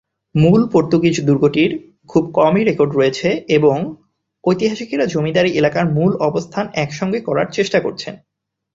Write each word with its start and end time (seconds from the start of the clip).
মূল 0.35 0.61
পর্তুগিজ 0.73 1.15
দুর্গটির 1.25 1.71
খুব 2.09 2.23
কমই 2.33 2.63
রেকর্ড 2.63 2.91
রয়েছে 2.95 3.27
এবং 3.57 3.77
ঐতিহাসিকেরা 4.43 5.05
জমিদারী 5.05 5.51
এলাকার 5.51 5.85
মূল 5.91 6.11
অবস্থান 6.21 6.65
একসঙ্গে 6.75 7.19
করার 7.21 7.47
চেষ্টা 7.51 7.79
করছেন। 7.79 8.13